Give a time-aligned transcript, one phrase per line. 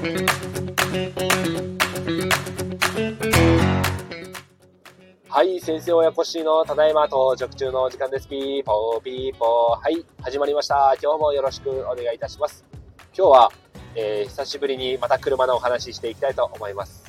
[0.00, 0.06] は
[5.44, 8.26] い、先生親子しのただいま到着中の時間です。
[8.26, 9.78] ピーポーピーポー。
[9.78, 10.96] はい、始まりました。
[11.02, 12.64] 今日もよろしくお願いいたします。
[13.14, 13.52] 今日は、
[13.94, 17.04] えー、久しぶりにまた車のお話ししていきたいと思います。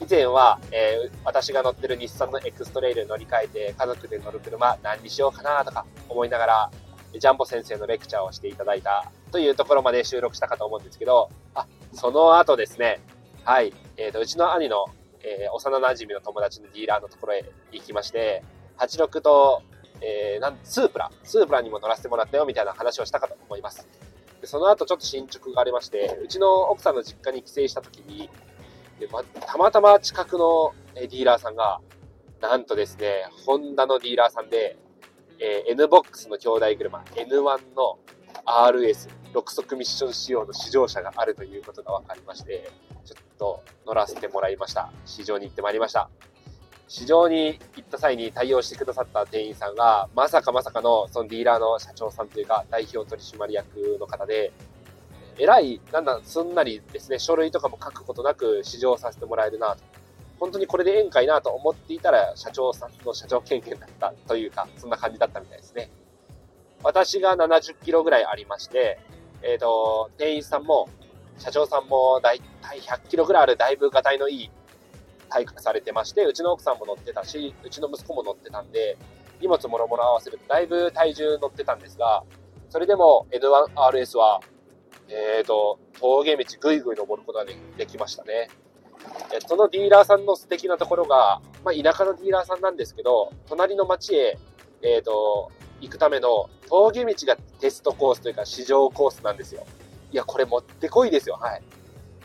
[0.00, 6.70] 以前は、えー、私が乗ってる日産の X-TRAIL 乗り換えて家族で乗る車何にしようかなとか思いながら、
[7.18, 13.00] ジャンボ先生のレクチャーをしていただいたというところまで収録したかと思うんですけど、あ、その後ですね、
[13.44, 14.86] はい、えっ、ー、と、うちの兄の
[15.22, 18.42] えー、幼馴染の友達のディーラーのところへ行きまして、
[18.78, 19.62] 86と、
[20.00, 23.86] えー、なん、スープラ、スープラにも乗らせてもらったよみたいな話をしたかと思います。
[24.40, 28.30] でその後ちょっと進捗がありまして、うちの奥さんの実家に帰省した時に、
[28.98, 31.80] でま、たまたま近くのディーラーさんが、
[32.40, 34.78] なんとですね、ホンダのディーラーさんで、
[35.38, 37.98] えー、NBOX の兄弟車、N1 の
[38.46, 42.70] RS、6速ミッション仕様の試乗車があるということが分かりまして、
[43.04, 44.90] ちょっと乗らせてもらいました。
[45.04, 46.10] 市場に行ってまいりました。
[46.88, 54.52] 市場に行った際に対応してくださった店員さんが、まさかまさかの、そのディーラーの社長さんというか、代表取締役の方で、
[55.38, 59.82] えらい、なんだ、すんなりですね、書類とかも書くことなく試乗させてもらえるなと。
[60.40, 65.90] 本当にこれで宴会なと思っていたら、社長さんの社長権限だったというか、そんな感じだったみたいですね。
[66.82, 68.98] 私が70キロぐらいありまして、
[69.42, 70.88] えっ、ー、と、店員さんも
[71.38, 74.50] 社長さんもだいたい100キロぐらいあるだいぶがたいのいい
[75.28, 78.96] 体格されてまして、うちの奥さんも乗ってたし、うちの息子も乗ってたんで、
[79.40, 82.24] 荷物もろもろ合わせるとだいぶ体重乗ってたんですが、
[82.68, 84.40] それでも N1RS は、
[85.08, 87.44] えっ、ー、と、峠道ぐいぐい登ることが
[87.76, 88.48] できましたね。
[89.46, 94.36] そのディーラーさんの素敵なところが、まあ、田舎のディーラーさんなんですけど、隣の町へ、
[94.82, 95.50] えっ、ー、と、
[95.80, 99.66] 行くための峠道がテストコースというか試乗コースなんですよ。
[100.12, 101.38] いや、これもってこいですよ。
[101.40, 101.62] はい。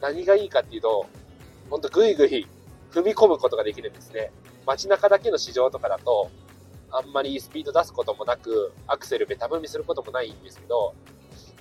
[0.00, 1.06] 何がいいかっていうと、
[1.70, 2.46] ほんとぐいぐい
[2.90, 4.30] 踏み込むことができるんですね。
[4.66, 6.30] 街中だけの市場とかだと、
[6.90, 10.94] あんまりスピード出すこともなく、アクセルベタ踏みすることもないんですけど、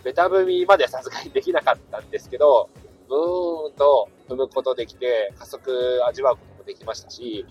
[0.04, 2.70] ベタ踏みまではさすがにできなかったんですけど、
[3.08, 7.46] ブーンと踏むことできて、加速味わうこともできましたし、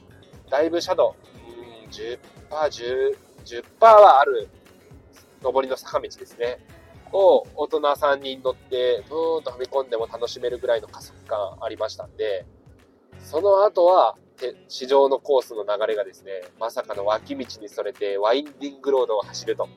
[0.50, 4.48] だいぶシャドウ、うん、10%、10%はある
[5.42, 6.58] 上りの坂道ですね。
[7.12, 12.44] を大人3人乗って、ブーンと踏み込んでも楽しめるぐらいの加速感ありましたんで、
[13.20, 14.16] その後は、
[14.68, 19.68] 市場のコースの流れがですね、まさかの脇道にそれてワインディングロードを走ると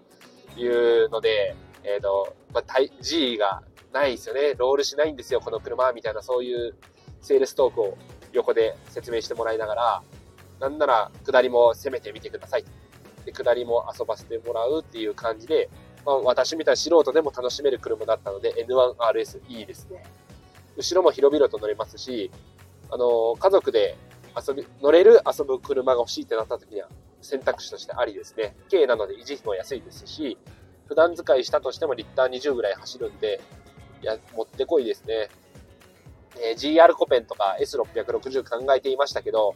[0.57, 3.61] いうので、えっ、ー、と、まあ、G が
[3.93, 4.55] ないですよね。
[4.57, 6.75] ロールしないんですよ、この車、みたいなそういう
[7.21, 7.97] セールストークを
[8.33, 10.03] 横で説明してもらいながら、
[10.59, 12.65] なんなら下りも攻めてみてください。
[13.27, 15.69] で、下りも遊ばせてもらうっていう感じで、
[16.05, 20.03] まあ、私みたいな素人でも楽しめる車だったので N1RS いいですね。
[20.77, 22.31] 後ろも広々と乗れますし、
[22.89, 23.97] あのー、家族で
[24.35, 26.87] 遊び、乗れる遊ぶ車が欲しいってなった時には
[27.21, 28.55] 選択肢としてありですね。
[28.71, 30.37] 軽なので維持費も安いですし、
[30.87, 33.41] 普段使いしたとしてもリッター20ぐらい走るんで、
[34.01, 35.27] いや、もってこいですね。
[36.39, 39.55] えー、GR コペンとか S660 考えていましたけど、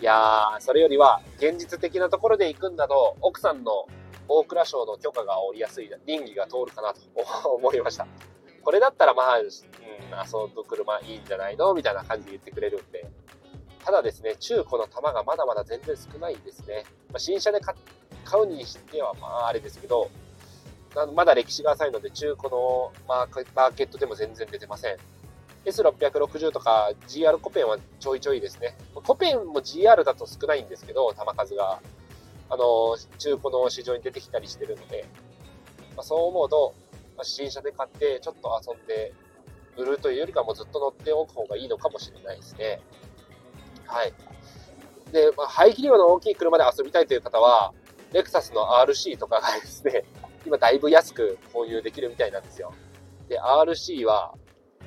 [0.00, 3.88] いやー、それよりは現実的なところで行くんだと、奥さんの
[4.28, 7.00] 大蔵省の許可が下りやすい、倫理が通るかなと
[7.50, 8.06] 思いました。
[8.62, 9.52] これだったらまあ、うん、遊
[10.54, 13.10] ぶ車いいんじゃないのみたいな感じで言ってくれるんで。
[13.84, 16.84] ただですね、中古の玉がまだまだ全然少ないんですね。
[17.08, 17.74] まあ、新車で買
[18.40, 20.10] うにしてはまああれですけど、
[21.14, 24.96] まだ歴史が浅いので中古のマーケットでも全然出てません。
[25.64, 28.76] S660 とか GR コペンはちょいちょいですね。
[28.94, 31.80] コペンも GR だと少ないんですけど、玉数が。
[32.50, 35.04] あの、中古の市場に出てきたりしてるので、
[35.96, 36.74] まあ、そう思うと、
[37.16, 39.12] まあ、新車で買ってちょっと遊んで
[39.76, 42.80] 売るというよりかもずっと乗っておく方がいいのかもしれないですね。
[43.86, 44.12] はい。
[45.12, 47.74] で、まあ、排気量の大きい車で遊びたいという方は、
[48.12, 50.04] レクサスの RC とかがですね、
[50.46, 52.72] 今だいぶ安く購入できるみたいなんですよ。
[53.28, 54.34] で、RC は、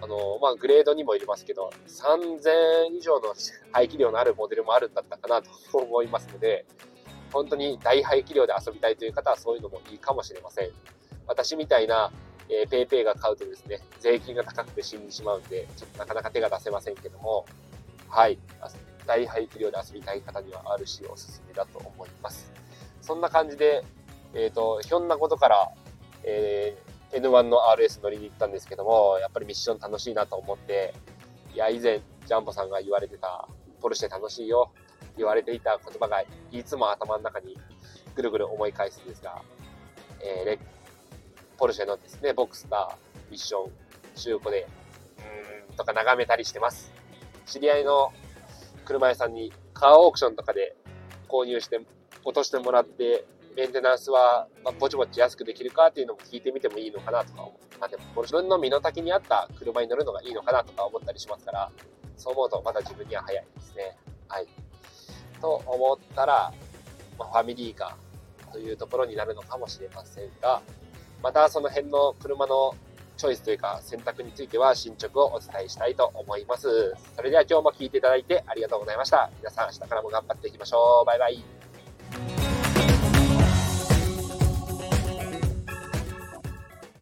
[0.02, 3.34] あの、まあ、グレードにもいりますけど、3000以上の
[3.72, 6.66] 排気量のあるモデルもあるんだったかなと思いますので、
[7.32, 10.70] 本当に大排気量で遊びたいという方はそういうのもいいかもしれません。
[11.28, 12.12] 私みたいな、
[12.50, 17.46] えー、ペイペイが買うとですね、税金が高くて死んでしまうんで、ちょっとなかなか手が出せませんけども、
[18.10, 18.38] はい。
[19.08, 22.52] 大排気量で遊びたい方には RC おすすめだと思います。
[23.02, 23.84] そんな感じで、
[24.34, 25.72] えっ、ー、と、ひょんなことから、
[26.24, 30.94] えー、N1 の RS 乗りに行ったんですけども、やっぱりミッション楽しいなと思って、
[31.54, 33.48] いや、以前、ジャンボさんが言われてた、
[33.82, 34.72] ポルシェ楽しいよ。
[35.18, 37.58] 言われていた言葉がいつも頭の中に
[38.16, 39.42] ぐるぐる思い返すんですが、
[40.22, 40.60] えー、レ
[41.58, 43.72] ポルシェのですね、ボクスター、ミッション、
[44.16, 44.68] 中古で、
[45.68, 46.92] うーん、とか眺めたりしてます。
[47.46, 48.14] 知り合いの
[48.86, 50.76] 車屋さんにカーオークションとかで
[51.28, 51.82] 購入して
[52.24, 53.26] 落としてもらって、
[53.56, 57.80] メンテナンスは、まぼちぼち安くできるかっていうのも聞いてみてもいいのかなとか思う。
[57.80, 61.72] まあでも、自分の身の丈に合った車に乗るのがいいのかなとか思ったりしますから、
[62.18, 63.98] そう思うとまだ自分には早いですね。
[64.28, 64.48] はい。
[65.42, 66.54] と思ったら、
[67.18, 70.62] ま、ファミリーカーというところになるのかもしれませんが、
[71.24, 72.76] またその辺の車の
[73.18, 76.96] チョイスというか選択については進捗をお伝えしたいと思います。
[77.16, 79.30] それでは今日も聴いていただいてありがとうございました。
[79.38, 81.06] 皆さん明日からも頑張っていきましょう。
[81.06, 81.71] バイバイ。